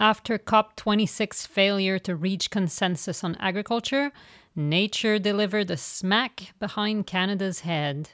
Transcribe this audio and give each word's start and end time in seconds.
After 0.00 0.38
COP26 0.38 1.46
failure 1.46 1.98
to 1.98 2.16
reach 2.16 2.50
consensus 2.50 3.22
on 3.22 3.34
agriculture, 3.34 4.12
nature 4.56 5.18
delivered 5.18 5.70
a 5.70 5.76
smack 5.76 6.54
behind 6.58 7.06
Canada's 7.06 7.60
head. 7.60 8.08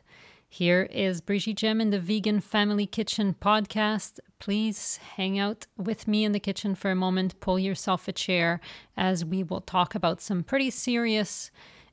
Here 0.48 0.88
is 0.90 1.20
Brigitte 1.20 1.58
Gemme 1.58 1.80
in 1.80 1.90
the 1.90 2.00
Vegan 2.00 2.40
Family 2.40 2.86
Kitchen 2.86 3.36
podcast. 3.40 4.18
Please 4.40 4.96
hang 5.14 5.38
out 5.38 5.68
with 5.76 6.08
me 6.08 6.24
in 6.24 6.32
the 6.32 6.40
kitchen 6.40 6.74
for 6.74 6.90
a 6.90 6.96
moment, 6.96 7.38
pull 7.38 7.56
yourself 7.56 8.08
a 8.08 8.12
chair, 8.12 8.60
as 8.96 9.24
we 9.24 9.44
will 9.44 9.60
talk 9.60 9.94
about 9.94 10.20
some 10.20 10.42
pretty 10.42 10.70
serious 10.70 11.52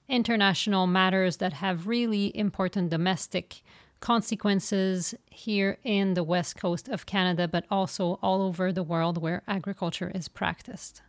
international 0.10 0.88
matters 0.88 1.38
that 1.38 1.54
have 1.54 1.86
really 1.86 2.36
important 2.36 2.89
domestic 2.89 3.62
consequences 4.04 5.15
here 5.31 5.77
in 5.86 6.13
the 6.13 6.25
west 6.25 6.57
coast 6.57 6.89
of 6.89 7.05
Canada, 7.05 7.47
but 7.47 7.63
also 7.71 8.19
all 8.21 8.41
over 8.41 8.69
the 8.69 8.83
world 8.83 9.18
where 9.18 9.41
agriculture 9.47 10.11
is 10.13 10.27
practiced. 10.27 11.01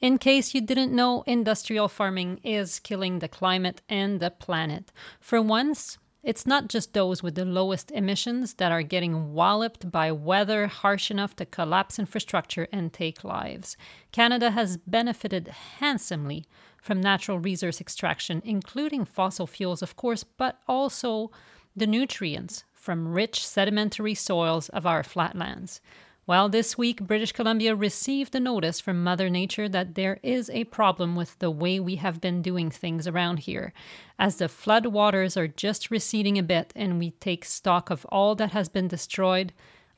In 0.00 0.16
case 0.16 0.54
you 0.54 0.62
didn't 0.62 0.96
know, 0.96 1.22
industrial 1.26 1.88
farming 1.88 2.40
is 2.42 2.78
killing 2.78 3.18
the 3.18 3.28
climate 3.28 3.82
and 3.86 4.18
the 4.18 4.30
planet. 4.30 4.90
For 5.20 5.42
once, 5.42 5.98
it's 6.22 6.46
not 6.46 6.68
just 6.68 6.94
those 6.94 7.22
with 7.22 7.34
the 7.34 7.44
lowest 7.44 7.90
emissions 7.90 8.54
that 8.54 8.72
are 8.72 8.82
getting 8.82 9.34
walloped 9.34 9.90
by 9.90 10.10
weather 10.10 10.68
harsh 10.68 11.10
enough 11.10 11.36
to 11.36 11.44
collapse 11.44 11.98
infrastructure 11.98 12.66
and 12.72 12.94
take 12.94 13.24
lives. 13.24 13.76
Canada 14.10 14.52
has 14.52 14.78
benefited 14.78 15.48
handsomely 15.80 16.46
from 16.80 16.98
natural 16.98 17.38
resource 17.38 17.78
extraction, 17.78 18.40
including 18.42 19.04
fossil 19.04 19.46
fuels, 19.46 19.82
of 19.82 19.96
course, 19.96 20.24
but 20.24 20.60
also 20.66 21.30
the 21.76 21.86
nutrients 21.86 22.64
from 22.72 23.08
rich 23.08 23.46
sedimentary 23.46 24.14
soils 24.14 24.68
of 24.70 24.86
our 24.86 25.02
flatlands. 25.02 25.80
Well, 26.26 26.48
this 26.48 26.78
week, 26.78 27.00
British 27.00 27.32
Columbia 27.32 27.74
received 27.74 28.34
a 28.34 28.40
notice 28.40 28.78
from 28.78 29.02
Mother 29.02 29.28
Nature 29.28 29.68
that 29.68 29.96
there 29.96 30.20
is 30.22 30.48
a 30.50 30.64
problem 30.64 31.16
with 31.16 31.38
the 31.40 31.50
way 31.50 31.80
we 31.80 31.96
have 31.96 32.20
been 32.20 32.40
doing 32.40 32.70
things 32.70 33.08
around 33.08 33.40
here. 33.40 33.72
As 34.18 34.36
the 34.36 34.48
flood 34.48 34.86
waters 34.86 35.36
are 35.36 35.48
just 35.48 35.90
receding 35.90 36.38
a 36.38 36.42
bit 36.42 36.72
and 36.76 36.98
we 36.98 37.10
take 37.12 37.44
stock 37.44 37.90
of 37.90 38.06
all 38.10 38.34
that 38.36 38.52
has 38.52 38.68
been 38.68 38.86
destroyed, 38.86 39.52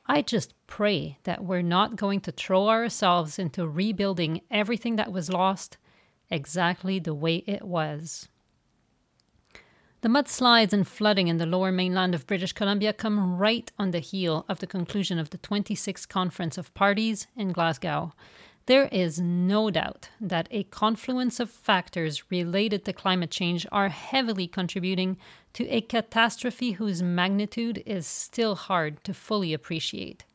I 0.07 0.21
just 0.21 0.53
pray 0.65 1.19
that 1.23 1.45
we're 1.45 1.61
not 1.61 1.95
going 1.95 2.19
to 2.21 2.31
throw 2.31 2.67
ourselves 2.67 3.37
into 3.37 3.67
rebuilding 3.67 4.41
everything 4.49 4.95
that 4.95 5.11
was 5.11 5.29
lost 5.29 5.77
exactly 6.29 6.99
the 6.99 7.13
way 7.13 7.43
it 7.45 7.63
was. 7.63 8.27
The 10.03 10.09
mudslides 10.09 10.73
and 10.73 10.85
flooding 10.85 11.29
in 11.29 11.37
the 11.37 11.45
lower 11.45 11.71
mainland 11.71 12.13
of 12.13 12.27
British 12.27 12.51
Columbia 12.51 12.91
come 12.91 13.37
right 13.37 13.71
on 13.79 13.91
the 13.91 13.99
heel 13.99 14.43
of 14.49 14.59
the 14.59 14.67
conclusion 14.67 15.17
of 15.17 15.29
the 15.29 15.37
26th 15.37 16.09
Conference 16.09 16.57
of 16.57 16.73
Parties 16.73 17.27
in 17.37 17.53
Glasgow. 17.53 18.11
There 18.65 18.89
is 18.91 19.21
no 19.21 19.71
doubt 19.71 20.09
that 20.19 20.49
a 20.51 20.65
confluence 20.65 21.39
of 21.39 21.49
factors 21.49 22.29
related 22.29 22.83
to 22.83 22.91
climate 22.91 23.31
change 23.31 23.65
are 23.71 23.87
heavily 23.87 24.45
contributing 24.45 25.15
to 25.53 25.65
a 25.69 25.79
catastrophe 25.79 26.71
whose 26.71 27.01
magnitude 27.01 27.81
is 27.85 28.05
still 28.05 28.55
hard 28.55 29.01
to 29.05 29.13
fully 29.13 29.53
appreciate. 29.53 30.25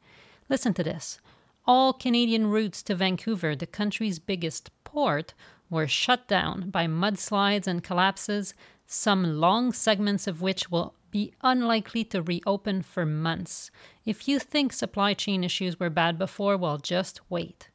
Listen 0.48 0.72
to 0.72 0.82
this. 0.82 1.20
All 1.66 1.92
Canadian 1.92 2.46
routes 2.46 2.82
to 2.84 2.94
Vancouver, 2.94 3.54
the 3.54 3.66
country's 3.66 4.18
biggest 4.18 4.70
port, 4.84 5.34
were 5.68 5.86
shut 5.86 6.26
down 6.26 6.70
by 6.70 6.86
mudslides 6.86 7.66
and 7.66 7.84
collapses 7.84 8.54
some 8.90 9.38
long 9.38 9.70
segments 9.70 10.26
of 10.26 10.40
which 10.40 10.70
will 10.70 10.94
be 11.10 11.34
unlikely 11.42 12.04
to 12.04 12.22
reopen 12.22 12.80
for 12.80 13.04
months. 13.04 13.70
If 14.06 14.26
you 14.26 14.38
think 14.38 14.72
supply 14.72 15.12
chain 15.12 15.44
issues 15.44 15.78
were 15.78 15.90
bad 15.90 16.18
before, 16.18 16.56
well, 16.56 16.78
just 16.78 17.20
wait. 17.28 17.68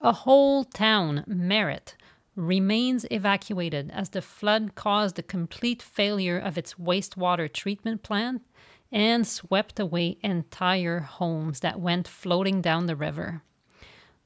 A 0.00 0.12
whole 0.12 0.62
town, 0.64 1.24
Merritt, 1.26 1.96
remains 2.36 3.04
evacuated 3.10 3.90
as 3.92 4.10
the 4.10 4.22
flood 4.22 4.76
caused 4.76 5.16
the 5.16 5.22
complete 5.24 5.82
failure 5.82 6.38
of 6.38 6.56
its 6.56 6.74
wastewater 6.74 7.52
treatment 7.52 8.04
plant 8.04 8.42
and 8.92 9.26
swept 9.26 9.80
away 9.80 10.18
entire 10.22 11.00
homes 11.00 11.60
that 11.60 11.80
went 11.80 12.06
floating 12.06 12.60
down 12.60 12.86
the 12.86 12.96
river. 12.96 13.42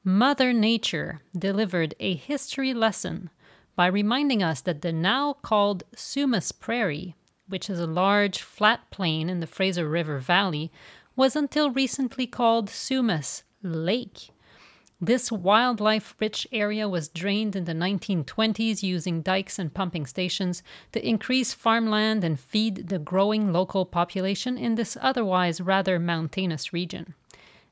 Mother 0.03 0.53
Nature 0.53 1.21
delivered 1.37 1.95
a 1.99 2.13
history 2.15 2.73
lesson 2.73 3.31
by 3.79 3.87
reminding 3.87 4.43
us 4.43 4.59
that 4.59 4.81
the 4.81 4.91
now 4.91 5.31
called 5.31 5.85
Sumas 5.95 6.51
Prairie, 6.51 7.15
which 7.47 7.69
is 7.69 7.79
a 7.79 7.87
large 7.87 8.41
flat 8.41 8.81
plain 8.91 9.29
in 9.29 9.39
the 9.39 9.47
Fraser 9.47 9.87
River 9.87 10.19
Valley, 10.19 10.69
was 11.15 11.33
until 11.33 11.71
recently 11.71 12.27
called 12.27 12.67
Sumas 12.67 13.43
Lake. 13.63 14.31
This 14.99 15.31
wildlife 15.31 16.13
rich 16.19 16.45
area 16.51 16.89
was 16.89 17.07
drained 17.07 17.55
in 17.55 17.63
the 17.63 17.71
1920s 17.71 18.83
using 18.83 19.21
dikes 19.21 19.57
and 19.57 19.73
pumping 19.73 20.05
stations 20.05 20.61
to 20.91 21.07
increase 21.07 21.53
farmland 21.53 22.25
and 22.25 22.37
feed 22.37 22.89
the 22.89 22.99
growing 22.99 23.53
local 23.53 23.85
population 23.85 24.57
in 24.57 24.75
this 24.75 24.97
otherwise 24.99 25.61
rather 25.61 25.99
mountainous 25.99 26.73
region. 26.73 27.13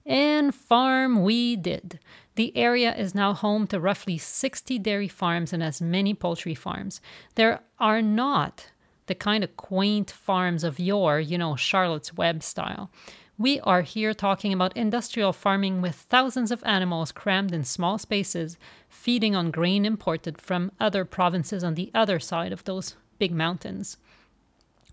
And 0.08 0.56
farm 0.56 1.22
we 1.22 1.58
did. 1.58 2.00
The 2.36 2.56
area 2.56 2.96
is 2.96 3.14
now 3.14 3.34
home 3.34 3.68
to 3.68 3.80
roughly 3.80 4.18
60 4.18 4.80
dairy 4.80 5.10
farms 5.10 5.52
and 5.52 5.62
as 5.62 5.82
many 5.82 6.14
poultry 6.14 6.56
farms. 6.56 7.02
There 7.36 7.60
are 7.78 8.02
not 8.02 8.72
the 9.08 9.16
kind 9.16 9.44
of 9.44 9.58
quaint 9.58 10.10
farms 10.10 10.64
of 10.64 10.80
yore, 10.80 11.20
you 11.20 11.38
know, 11.38 11.58
Charlotte's 11.58 12.14
Web 12.14 12.42
style. 12.42 12.90
We 13.38 13.60
are 13.62 13.82
here 13.82 14.14
talking 14.14 14.54
about 14.54 14.76
industrial 14.78 15.34
farming 15.34 15.82
with 15.82 15.96
thousands 15.96 16.52
of 16.52 16.64
animals 16.66 17.12
crammed 17.12 17.54
in 17.54 17.66
small 17.66 17.98
spaces, 17.98 18.58
feeding 18.90 19.36
on 19.36 19.52
grain 19.52 19.86
imported 19.86 20.40
from 20.40 20.72
other 20.80 21.04
provinces 21.06 21.64
on 21.64 21.76
the 21.76 21.92
other 21.94 22.20
side 22.20 22.54
of 22.54 22.64
those 22.64 22.96
big 23.20 23.34
mountains. 23.34 23.98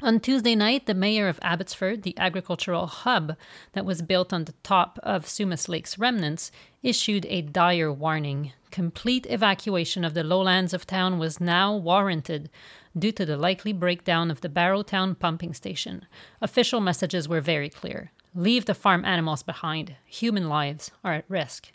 On 0.05 0.21
Tuesday 0.21 0.55
night, 0.55 0.85
the 0.85 0.93
mayor 0.93 1.29
of 1.29 1.39
Abbotsford, 1.41 2.03
the 2.03 2.15
agricultural 2.19 2.87
hub 2.89 3.39
that 3.73 3.87
was 3.87 4.03
built 4.03 4.35
on 4.35 4.45
the 4.45 4.53
top 4.63 4.99
of 5.03 5.25
Sumas 5.25 5.67
Lake's 5.67 5.99
remnants, 5.99 6.53
issued 6.83 7.25
a 7.31 7.41
dire 7.41 7.91
warning. 7.91 8.53
Complete 8.71 9.27
evacuation 9.31 10.05
of 10.05 10.13
the 10.13 10.23
lowlands 10.23 10.75
of 10.75 10.87
town 10.87 11.19
was 11.19 11.41
now 11.41 11.75
warranted 11.75 12.51
due 12.99 13.13
to 13.13 13.25
the 13.25 13.39
likely 13.39 13.73
breakdown 13.73 14.31
of 14.31 14.43
the 14.43 14.51
Barrowtown 14.51 15.19
pumping 15.19 15.55
station. 15.55 16.05
Official 16.43 16.83
messages 16.83 17.27
were 17.27 17.41
very 17.41 17.71
clear 17.71 18.13
leave 18.35 18.67
the 18.67 18.75
farm 18.75 19.07
animals 19.07 19.43
behind, 19.43 19.97
human 20.05 20.51
lives 20.51 20.91
are 21.03 21.15
at 21.15 21.25
risk. 21.31 21.73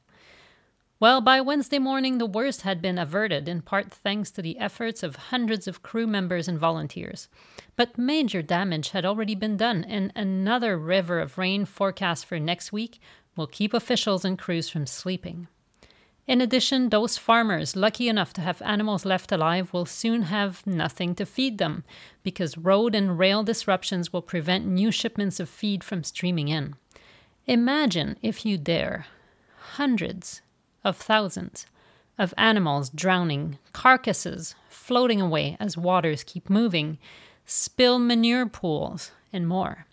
Well, 1.02 1.22
by 1.22 1.40
Wednesday 1.40 1.80
morning, 1.80 2.18
the 2.18 2.26
worst 2.26 2.64
had 2.64 2.82
been 2.82 2.98
averted, 2.98 3.48
in 3.48 3.62
part 3.62 3.90
thanks 3.90 4.32
to 4.32 4.42
the 4.42 4.60
efforts 4.60 5.02
of 5.02 5.16
hundreds 5.16 5.66
of 5.66 5.82
crew 5.82 6.06
members 6.06 6.50
and 6.50 6.60
volunteers. 6.60 7.30
But 7.78 7.98
major 7.98 8.42
damage 8.42 8.90
had 8.90 9.06
already 9.06 9.34
been 9.34 9.56
done, 9.56 9.86
and 9.86 10.12
another 10.14 10.78
river 10.78 11.22
of 11.22 11.38
rain 11.38 11.64
forecast 11.64 12.26
for 12.26 12.38
next 12.38 12.74
week 12.74 13.00
will 13.38 13.48
keep 13.48 13.74
officials 13.74 14.26
and 14.26 14.38
crews 14.38 14.68
from 14.68 14.86
sleeping. 14.86 15.48
In 16.28 16.42
addition, 16.42 16.90
those 16.90 17.18
farmers 17.18 17.78
lucky 17.78 18.10
enough 18.10 18.34
to 18.34 18.42
have 18.42 18.62
animals 18.62 19.06
left 19.06 19.31
alive 19.31 19.72
will 19.72 19.86
soon 19.86 20.24
have 20.24 20.68
nothing 20.68 21.16
to 21.16 21.26
feed 21.26 21.60
them, 21.60 21.86
because 22.24 22.58
road 22.58 22.94
and 22.94 23.18
rail 23.18 23.42
disruptions 23.42 24.12
will 24.12 24.22
prevent 24.22 24.68
new 24.68 24.92
shipments 24.92 25.40
of 25.40 25.48
feed 25.48 25.81
from 25.81 26.04
streaming 26.04 26.50
in. 26.50 26.76
Imagine, 27.48 28.18
if 28.22 28.46
you 28.46 28.58
dare, 28.58 29.06
hundreds 29.78 30.42
of 30.84 30.98
thousands 30.98 31.66
of 32.18 32.34
animals 32.38 32.90
drowning, 32.90 33.58
carcasses 33.72 34.54
floating 34.68 35.22
away 35.22 35.56
as 35.60 35.78
waters 35.78 36.24
keep 36.24 36.50
moving, 36.50 36.98
spill 37.46 37.98
manure 37.98 38.46
pools, 38.46 39.12
and 39.32 39.48
more. 39.48 39.86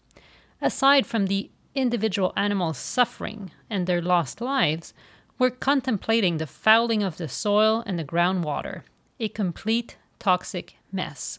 Aside 0.60 1.06
from 1.06 1.26
the 1.26 1.50
individual 1.74 2.32
animals 2.36 2.78
suffering 2.78 3.52
and 3.70 3.86
their 3.86 4.02
lost 4.02 4.40
lives, 4.40 4.92
we're 5.38 5.50
contemplating 5.50 6.38
the 6.38 6.46
fouling 6.46 7.02
of 7.02 7.18
the 7.18 7.28
soil 7.28 7.84
and 7.86 7.98
the 7.98 8.04
groundwater, 8.04 8.82
a 9.20 9.28
complete 9.28 9.96
toxic 10.18 10.76
mess. 10.90 11.38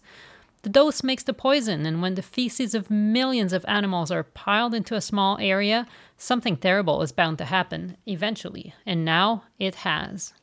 The 0.68 0.74
dose 0.74 1.02
makes 1.02 1.24
the 1.24 1.32
poison, 1.32 1.86
and 1.86 2.02
when 2.02 2.16
the 2.16 2.22
feces 2.22 2.76
of 2.76 2.92
millions 2.92 3.54
of 3.54 3.64
animals 3.70 4.12
are 4.12 4.24
piled 4.24 4.74
into 4.74 4.96
a 4.96 5.00
small 5.00 5.38
area, 5.40 5.88
something 6.18 6.58
terrible 6.58 7.02
is 7.02 7.14
bound 7.14 7.38
to 7.38 7.46
happen 7.46 7.96
eventually, 8.06 8.74
and 8.86 9.06
now 9.06 9.46
it 9.60 9.76
has. 9.76 10.34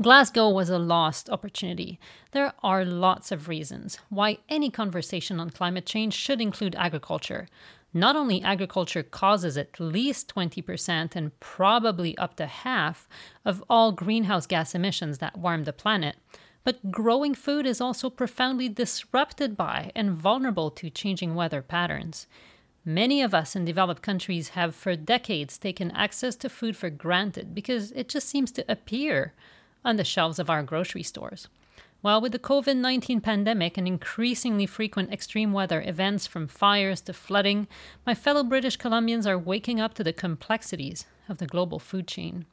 Glasgow 0.00 0.48
was 0.48 0.70
a 0.70 0.78
lost 0.78 1.28
opportunity. 1.28 1.98
There 2.30 2.52
are 2.62 2.84
lots 2.84 3.32
of 3.32 3.48
reasons 3.48 3.98
why 4.10 4.38
any 4.48 4.70
conversation 4.70 5.40
on 5.40 5.50
climate 5.50 5.84
change 5.84 6.14
should 6.14 6.40
include 6.40 6.76
agriculture. 6.76 7.48
Not 7.92 8.14
only 8.14 8.42
agriculture 8.42 9.02
causes 9.02 9.58
at 9.58 9.80
least 9.80 10.32
20% 10.32 11.16
and 11.16 11.40
probably 11.40 12.16
up 12.16 12.36
to 12.36 12.46
half 12.46 13.08
of 13.44 13.64
all 13.68 13.90
greenhouse 13.90 14.46
gas 14.46 14.72
emissions 14.72 15.18
that 15.18 15.36
warm 15.36 15.64
the 15.64 15.72
planet, 15.72 16.14
but 16.68 16.90
growing 16.90 17.34
food 17.34 17.64
is 17.64 17.80
also 17.80 18.10
profoundly 18.10 18.68
disrupted 18.68 19.56
by 19.56 19.90
and 19.94 20.10
vulnerable 20.10 20.70
to 20.70 20.90
changing 20.90 21.34
weather 21.34 21.62
patterns. 21.62 22.26
Many 22.84 23.22
of 23.22 23.32
us 23.32 23.56
in 23.56 23.64
developed 23.64 24.02
countries 24.02 24.50
have 24.50 24.74
for 24.74 24.94
decades 24.94 25.56
taken 25.56 25.90
access 25.92 26.36
to 26.36 26.50
food 26.50 26.76
for 26.76 26.90
granted 26.90 27.54
because 27.54 27.90
it 27.92 28.10
just 28.10 28.28
seems 28.28 28.52
to 28.52 28.70
appear 28.70 29.32
on 29.82 29.96
the 29.96 30.04
shelves 30.04 30.38
of 30.38 30.50
our 30.50 30.62
grocery 30.62 31.02
stores. 31.02 31.48
While 32.02 32.20
with 32.20 32.32
the 32.32 32.38
COVID 32.38 32.76
19 32.76 33.22
pandemic 33.22 33.78
and 33.78 33.86
increasingly 33.86 34.66
frequent 34.66 35.10
extreme 35.10 35.54
weather 35.54 35.80
events 35.80 36.26
from 36.26 36.48
fires 36.48 37.00
to 37.00 37.14
flooding, 37.14 37.66
my 38.04 38.14
fellow 38.14 38.44
British 38.44 38.76
Columbians 38.76 39.26
are 39.26 39.38
waking 39.38 39.80
up 39.80 39.94
to 39.94 40.04
the 40.04 40.12
complexities 40.12 41.06
of 41.30 41.38
the 41.38 41.46
global 41.46 41.78
food 41.78 42.06
chain. 42.06 42.44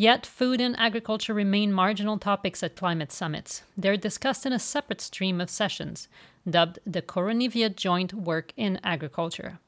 Yet, 0.00 0.24
food 0.24 0.60
and 0.60 0.78
agriculture 0.78 1.34
remain 1.34 1.72
marginal 1.72 2.18
topics 2.18 2.62
at 2.62 2.76
climate 2.76 3.10
summits. 3.10 3.64
They're 3.76 3.96
discussed 3.96 4.46
in 4.46 4.52
a 4.52 4.58
separate 4.60 5.00
stream 5.00 5.40
of 5.40 5.50
sessions, 5.50 6.06
dubbed 6.48 6.78
the 6.86 7.02
Koronivia 7.02 7.74
Joint 7.74 8.14
Work 8.14 8.52
in 8.56 8.78
Agriculture. 8.84 9.58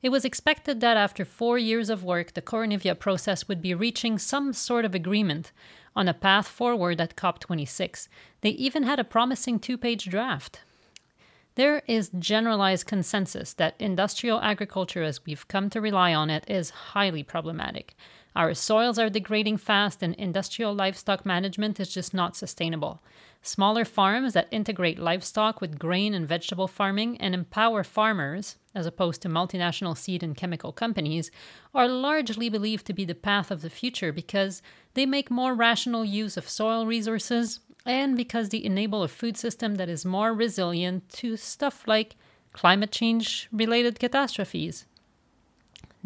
It 0.00 0.10
was 0.10 0.24
expected 0.24 0.80
that 0.80 0.96
after 0.96 1.24
four 1.24 1.58
years 1.58 1.90
of 1.90 2.04
work, 2.04 2.34
the 2.34 2.42
Koronivia 2.42 2.96
process 2.96 3.48
would 3.48 3.60
be 3.60 3.74
reaching 3.74 4.18
some 4.18 4.52
sort 4.52 4.84
of 4.84 4.94
agreement 4.94 5.50
on 5.96 6.06
a 6.06 6.14
path 6.14 6.46
forward 6.46 7.00
at 7.00 7.16
COP26. 7.16 8.06
They 8.42 8.50
even 8.50 8.84
had 8.84 9.00
a 9.00 9.04
promising 9.04 9.58
two 9.58 9.76
page 9.76 10.04
draft. 10.04 10.60
There 11.54 11.82
is 11.86 12.10
generalized 12.18 12.86
consensus 12.86 13.52
that 13.54 13.74
industrial 13.78 14.40
agriculture, 14.40 15.02
as 15.02 15.26
we've 15.26 15.46
come 15.48 15.68
to 15.70 15.82
rely 15.82 16.14
on 16.14 16.30
it, 16.30 16.44
is 16.48 16.70
highly 16.70 17.22
problematic. 17.22 17.94
Our 18.34 18.54
soils 18.54 18.98
are 18.98 19.10
degrading 19.10 19.58
fast, 19.58 20.02
and 20.02 20.14
industrial 20.14 20.74
livestock 20.74 21.26
management 21.26 21.78
is 21.78 21.92
just 21.92 22.14
not 22.14 22.34
sustainable. 22.34 23.02
Smaller 23.42 23.84
farms 23.84 24.32
that 24.32 24.48
integrate 24.50 24.98
livestock 24.98 25.60
with 25.60 25.78
grain 25.78 26.14
and 26.14 26.26
vegetable 26.26 26.68
farming 26.68 27.20
and 27.20 27.34
empower 27.34 27.84
farmers, 27.84 28.56
as 28.74 28.86
opposed 28.86 29.20
to 29.20 29.28
multinational 29.28 29.94
seed 29.94 30.22
and 30.22 30.34
chemical 30.34 30.72
companies, 30.72 31.30
are 31.74 31.88
largely 31.88 32.48
believed 32.48 32.86
to 32.86 32.94
be 32.94 33.04
the 33.04 33.14
path 33.14 33.50
of 33.50 33.60
the 33.60 33.68
future 33.68 34.12
because 34.12 34.62
they 34.94 35.04
make 35.04 35.30
more 35.30 35.54
rational 35.54 36.04
use 36.04 36.38
of 36.38 36.48
soil 36.48 36.86
resources 36.86 37.60
and 37.84 38.16
because 38.16 38.48
they 38.48 38.62
enable 38.62 39.02
a 39.02 39.08
food 39.08 39.36
system 39.36 39.76
that 39.76 39.88
is 39.88 40.04
more 40.04 40.32
resilient 40.32 41.08
to 41.10 41.36
stuff 41.36 41.86
like 41.86 42.16
climate 42.52 42.92
change 42.92 43.48
related 43.52 43.98
catastrophes. 43.98 44.84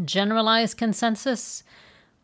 Generalized 0.05 0.77
consensus? 0.77 1.63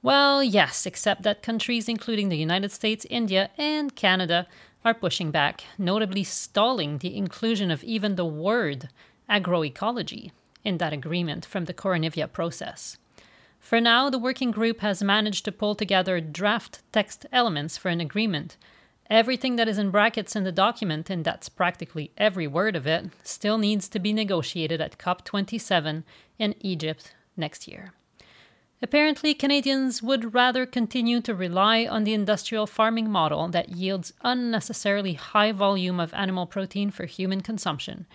Well, 0.03 0.43
yes, 0.43 0.87
except 0.87 1.23
that 1.23 1.43
countries 1.43 1.89
including 1.89 2.29
the 2.29 2.37
United 2.37 2.73
States, 2.73 3.07
India, 3.09 3.51
and 3.57 3.95
Canada 3.95 4.47
are 4.85 4.95
pushing 4.95 5.31
back, 5.31 5.65
notably 5.79 6.25
stalling 6.25 6.99
the 6.99 7.17
inclusion 7.17 7.71
of 7.71 7.85
even 7.85 8.17
the 8.17 8.27
word 8.27 8.89
agroecology 9.31 10.33
in 10.65 10.79
that 10.79 10.93
agreement 10.93 11.47
from 11.47 11.67
the 11.67 11.75
Koronivia 11.75 12.31
process. 12.31 12.97
For 13.61 13.81
now, 13.81 14.11
the 14.11 14.19
working 14.19 14.51
group 14.51 14.81
has 14.81 15.03
managed 15.03 15.45
to 15.45 15.53
pull 15.53 15.75
together 15.75 16.21
draft 16.21 16.83
text 16.91 17.27
elements 17.33 17.79
for 17.79 17.89
an 17.89 18.01
agreement. 18.01 18.57
Everything 19.13 19.57
that 19.57 19.69
is 19.69 19.77
in 19.77 19.91
brackets 19.91 20.35
in 20.35 20.45
the 20.45 20.51
document, 20.51 21.11
and 21.11 21.23
that's 21.23 21.51
practically 21.51 22.13
every 22.17 22.47
word 22.47 22.75
of 22.75 22.87
it, 22.87 23.11
still 23.23 23.59
needs 23.59 23.87
to 23.87 23.99
be 23.99 24.11
negotiated 24.11 24.81
at 24.81 24.97
COP27 24.97 26.03
in 26.39 26.55
Egypt 26.61 27.13
next 27.37 27.69
year. 27.69 27.93
Apparently, 28.81 29.35
Canadians 29.35 30.03
would 30.03 30.33
rather 30.33 30.65
continue 30.65 31.21
to 31.21 31.35
rely 31.35 31.85
on 31.85 32.05
the 32.05 32.15
industrial 32.15 32.67
farming 32.67 33.11
model 33.11 33.49
that 33.49 33.69
yields 33.69 34.15
unnecessarily 34.23 35.13
high 35.13 35.53
volume 35.53 36.01
of 36.01 36.15
animal 36.15 36.47
protein 36.47 36.91
for 36.91 37.05
human 37.05 37.43
consumption. 37.43 38.07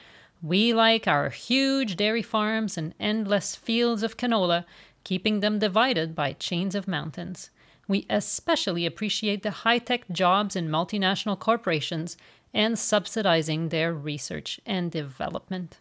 We 0.41 0.73
like 0.73 1.07
our 1.07 1.29
huge 1.29 1.95
dairy 1.95 2.23
farms 2.23 2.75
and 2.75 2.95
endless 2.99 3.55
fields 3.55 4.01
of 4.01 4.17
canola, 4.17 4.65
keeping 5.03 5.41
them 5.41 5.59
divided 5.59 6.15
by 6.15 6.33
chains 6.33 6.73
of 6.73 6.87
mountains. 6.87 7.51
We 7.87 8.05
especially 8.09 8.85
appreciate 8.85 9.43
the 9.43 9.51
high 9.51 9.79
tech 9.79 10.09
jobs 10.11 10.55
in 10.55 10.69
multinational 10.69 11.39
corporations 11.39 12.17
and 12.53 12.77
subsidizing 12.77 13.69
their 13.69 13.93
research 13.93 14.59
and 14.65 14.91
development. 14.91 15.79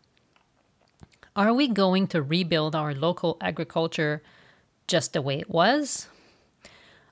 Are 1.35 1.53
we 1.53 1.69
going 1.69 2.07
to 2.09 2.23
rebuild 2.23 2.75
our 2.75 2.95
local 2.95 3.37
agriculture? 3.41 4.23
just 4.87 5.13
the 5.13 5.23
way 5.23 5.39
it 5.39 5.51
was. 5.51 6.09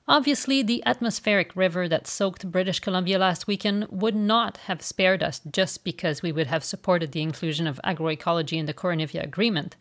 Obviously, 0.07 0.61
the 0.61 0.85
atmospheric 0.85 1.55
river 1.55 1.89
that 1.89 2.05
soaked 2.05 2.51
British 2.51 2.79
Columbia 2.79 3.17
last 3.17 3.47
weekend 3.47 3.87
would 3.89 4.15
not 4.15 4.57
have 4.57 4.83
spared 4.83 5.23
us 5.23 5.41
just 5.51 5.83
because 5.83 6.21
we 6.21 6.31
would 6.31 6.47
have 6.47 6.63
supported 6.63 7.11
the 7.11 7.23
inclusion 7.23 7.65
of 7.65 7.79
agroecology 7.83 8.57
in 8.57 8.67
the 8.67 8.73
Koronivia 8.73 9.23
Agreement. 9.23 9.75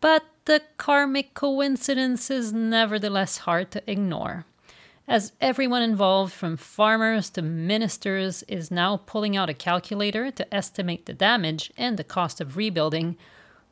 But 0.00 0.24
the 0.46 0.62
karmic 0.76 1.34
coincidence 1.34 2.30
is 2.30 2.52
nevertheless 2.52 3.38
hard 3.38 3.68
to 3.72 3.90
ignore. 3.90 4.44
As 5.08 5.32
everyone 5.40 5.82
involved, 5.82 6.32
from 6.32 6.56
farmers 6.56 7.30
to 7.30 7.42
ministers, 7.42 8.44
is 8.44 8.70
now 8.70 8.96
pulling 9.06 9.36
out 9.36 9.50
a 9.50 9.54
calculator 9.54 10.30
to 10.30 10.54
estimate 10.54 11.06
the 11.06 11.12
damage 11.12 11.72
and 11.76 11.96
the 11.96 12.04
cost 12.04 12.40
of 12.40 12.56
rebuilding, 12.56 13.16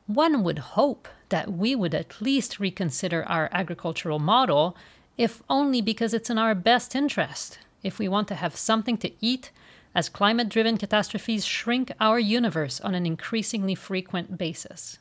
one 0.07 0.43
would 0.43 0.59
hope 0.59 1.07
that 1.29 1.53
we 1.53 1.77
would 1.77 1.95
at 1.95 2.21
least 2.21 2.59
reconsider 2.59 3.25
our 3.25 3.49
agricultural 3.53 4.19
model, 4.19 4.77
if 5.17 5.43
only 5.49 5.81
because 5.81 6.13
it's 6.13 6.31
in 6.31 6.39
our 6.39 6.57
best 6.57 6.97
interest, 6.97 7.59
if 7.85 8.01
we 8.01 8.09
want 8.09 8.27
to 8.29 8.35
have 8.35 8.57
something 8.57 8.99
to 8.99 9.13
eat, 9.21 9.53
as 9.95 10.09
climate 10.09 10.49
driven 10.49 10.77
catastrophes 10.77 11.47
shrink 11.47 11.93
our 12.01 12.19
universe 12.19 12.81
on 12.81 12.97
an 12.97 13.07
increasingly 13.07 13.77
frequent 13.77 14.37
basis. 14.37 14.99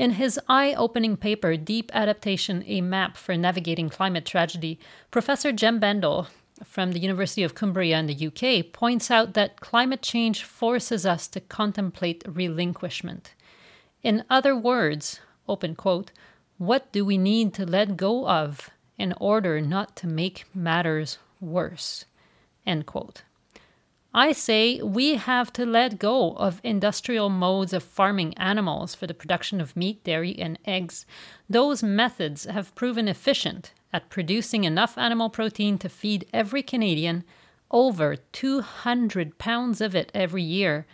In 0.00 0.12
his 0.12 0.40
eye 0.48 0.72
opening 0.72 1.18
paper, 1.18 1.58
Deep 1.58 1.90
Adaptation 1.92 2.64
A 2.66 2.80
Map 2.80 3.18
for 3.18 3.36
Navigating 3.36 3.90
Climate 3.90 4.24
Tragedy, 4.24 4.80
Professor 5.10 5.52
Jem 5.52 5.78
Bendell 5.78 6.28
from 6.64 6.92
the 6.92 6.98
University 6.98 7.42
of 7.42 7.54
Cumbria 7.54 7.98
in 7.98 8.06
the 8.06 8.26
UK 8.28 8.72
points 8.72 9.10
out 9.10 9.34
that 9.34 9.60
climate 9.60 10.00
change 10.00 10.42
forces 10.42 11.04
us 11.04 11.28
to 11.28 11.38
contemplate 11.38 12.24
relinquishment. 12.26 13.34
In 14.02 14.24
other 14.30 14.56
words, 14.56 15.20
open 15.46 15.74
quote, 15.74 16.12
what 16.56 16.90
do 16.92 17.04
we 17.04 17.18
need 17.18 17.52
to 17.52 17.66
let 17.66 17.98
go 17.98 18.26
of 18.26 18.70
in 18.96 19.12
order 19.20 19.60
not 19.60 19.96
to 19.96 20.06
make 20.06 20.46
matters 20.54 21.18
worse? 21.42 22.06
End 22.64 22.86
quote. 22.86 23.20
I 24.12 24.32
say 24.32 24.80
we 24.82 25.14
have 25.14 25.52
to 25.52 25.64
let 25.64 25.98
go 25.98 26.32
of 26.32 26.60
industrial 26.64 27.28
modes 27.28 27.72
of 27.72 27.82
farming 27.82 28.34
animals 28.36 28.94
for 28.94 29.06
the 29.06 29.14
production 29.14 29.60
of 29.60 29.76
meat, 29.76 30.02
dairy, 30.02 30.36
and 30.38 30.58
eggs. 30.64 31.06
Those 31.48 31.82
methods 31.82 32.44
have 32.44 32.74
proven 32.74 33.06
efficient 33.06 33.72
at 33.92 34.10
producing 34.10 34.64
enough 34.64 34.98
animal 34.98 35.30
protein 35.30 35.78
to 35.78 35.88
feed 35.88 36.26
every 36.32 36.62
Canadian 36.62 37.24
over 37.70 38.16
200 38.16 39.38
pounds 39.38 39.80
of 39.80 39.94
it 39.94 40.10
every 40.12 40.42
year 40.42 40.86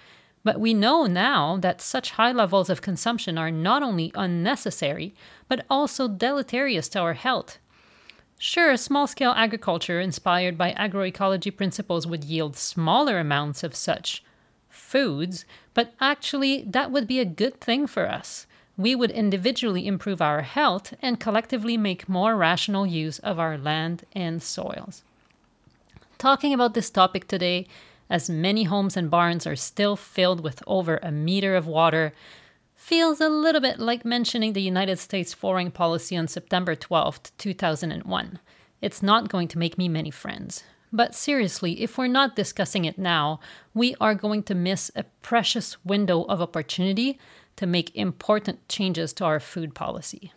but 0.46 0.60
we 0.60 0.72
know 0.72 1.06
now 1.06 1.56
that 1.56 1.80
such 1.80 2.12
high 2.12 2.30
levels 2.30 2.70
of 2.70 2.80
consumption 2.80 3.36
are 3.36 3.50
not 3.50 3.82
only 3.82 4.12
unnecessary, 4.14 5.12
but 5.48 5.66
also 5.68 6.06
deleterious 6.06 6.88
to 6.90 7.00
our 7.00 7.14
health. 7.14 7.58
Sure, 8.38 8.76
small 8.76 9.06
scale 9.06 9.32
agriculture 9.32 10.00
inspired 10.00 10.58
by 10.58 10.72
agroecology 10.74 11.54
principles 11.54 12.06
would 12.06 12.24
yield 12.24 12.56
smaller 12.56 13.18
amounts 13.18 13.62
of 13.62 13.74
such 13.74 14.22
foods, 14.68 15.44
but 15.72 15.94
actually, 16.00 16.62
that 16.62 16.90
would 16.90 17.06
be 17.06 17.18
a 17.18 17.24
good 17.24 17.60
thing 17.60 17.86
for 17.86 18.08
us. 18.08 18.46
We 18.76 18.94
would 18.94 19.10
individually 19.10 19.86
improve 19.86 20.20
our 20.20 20.42
health 20.42 20.92
and 21.00 21.18
collectively 21.18 21.78
make 21.78 22.08
more 22.08 22.36
rational 22.36 22.86
use 22.86 23.18
of 23.20 23.38
our 23.38 23.56
land 23.56 24.04
and 24.12 24.42
soils. 24.42 25.02
Talking 26.18 26.52
about 26.52 26.74
this 26.74 26.90
topic 26.90 27.26
today 27.26 27.66
as 28.08 28.30
many 28.30 28.64
homes 28.64 28.96
and 28.96 29.10
barns 29.10 29.46
are 29.46 29.56
still 29.56 29.96
filled 29.96 30.40
with 30.40 30.62
over 30.66 30.98
a 31.02 31.10
meter 31.10 31.56
of 31.56 31.66
water, 31.66 32.12
feels 32.76 33.20
a 33.20 33.28
little 33.28 33.60
bit 33.60 33.80
like 33.80 34.04
mentioning 34.04 34.52
the 34.52 34.62
United 34.62 34.98
States 34.98 35.34
foreign 35.34 35.70
policy 35.70 36.16
on 36.16 36.28
September 36.28 36.76
12, 36.76 37.20
2001. 37.38 38.38
It's 38.80 39.02
not 39.02 39.28
going 39.28 39.48
to 39.48 39.58
make 39.58 39.76
me 39.76 39.88
many 39.88 40.10
friends. 40.10 40.62
But 40.92 41.14
seriously, 41.14 41.82
if 41.82 41.98
we're 41.98 42.06
not 42.06 42.36
discussing 42.36 42.84
it 42.84 42.98
now, 42.98 43.40
we 43.74 43.96
are 44.00 44.14
going 44.14 44.42
to 44.44 44.54
miss 44.54 44.90
a 44.94 45.04
precious 45.22 45.84
window 45.84 46.22
of 46.24 46.40
opportunity 46.40 47.18
to 47.56 47.66
make 47.66 47.94
important 47.96 48.68
changes 48.68 49.12
to 49.14 49.24
our 49.24 49.40
food 49.40 49.74
policy. 49.74 50.32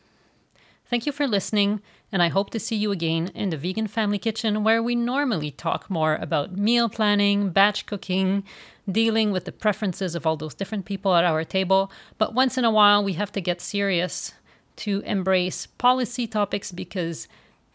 Thank 0.90 1.06
you 1.06 1.12
for 1.12 1.28
listening, 1.28 1.82
and 2.12 2.24
I 2.24 2.30
hope 2.30 2.50
to 2.50 2.60
see 2.60 2.76
you 2.76 2.92
again 2.92 3.30
in 3.36 3.52
the 3.52 3.58
Vegan 3.58 3.86
Family 3.86 4.18
Kitchen, 4.18 4.64
where 4.64 4.82
we 4.82 4.96
normally 4.96 5.52
talk 5.52 5.88
more 5.88 6.16
about 6.16 6.58
meal 6.58 6.90
planning, 6.90 7.52
batch 7.52 7.86
cooking, 7.86 8.44
dealing 8.92 9.30
with 9.30 9.46
the 9.46 9.52
preferences 9.52 10.16
of 10.16 10.26
all 10.26 10.36
those 10.36 10.56
different 10.56 10.86
people 10.86 11.14
at 11.14 11.24
our 11.24 11.44
table. 11.44 11.92
But 12.18 12.34
once 12.34 12.58
in 12.58 12.66
a 12.66 12.72
while, 12.72 13.04
we 13.04 13.14
have 13.14 13.32
to 13.34 13.42
get 13.42 13.62
serious 13.62 14.34
to 14.78 15.02
embrace 15.02 15.68
policy 15.68 16.26
topics 16.26 16.72
because 16.72 17.28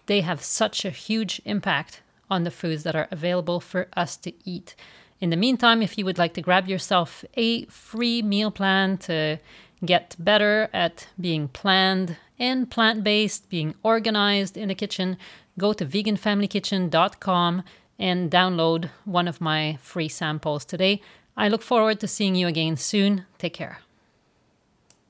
they 0.06 0.22
have 0.22 0.42
such 0.42 0.84
a 0.84 0.90
huge 0.90 1.40
impact 1.44 2.02
on 2.28 2.42
the 2.42 2.50
foods 2.50 2.82
that 2.82 2.96
are 2.96 3.06
available 3.12 3.60
for 3.60 3.86
us 3.96 4.16
to 4.16 4.32
eat. 4.44 4.74
In 5.20 5.30
the 5.30 5.36
meantime, 5.36 5.82
if 5.82 5.96
you 5.96 6.04
would 6.04 6.18
like 6.18 6.34
to 6.34 6.42
grab 6.42 6.66
yourself 6.66 7.24
a 7.36 7.66
free 7.66 8.22
meal 8.22 8.50
plan 8.50 8.98
to 8.98 9.38
get 9.84 10.16
better 10.18 10.68
at 10.72 11.06
being 11.20 11.46
planned 11.46 12.16
and 12.38 12.70
plant 12.70 13.04
based, 13.04 13.48
being 13.48 13.74
organized 13.82 14.56
in 14.56 14.68
the 14.68 14.74
kitchen, 14.74 15.16
go 15.58 15.72
to 15.72 15.86
veganfamilykitchen.com 15.86 17.62
and 17.98 18.30
download 18.30 18.90
one 19.04 19.28
of 19.28 19.40
my 19.40 19.78
free 19.80 20.08
samples 20.08 20.64
today. 20.64 21.00
I 21.36 21.48
look 21.48 21.62
forward 21.62 22.00
to 22.00 22.08
seeing 22.08 22.34
you 22.34 22.46
again 22.46 22.76
soon. 22.76 23.26
Take 23.38 23.54
care. 23.54 23.83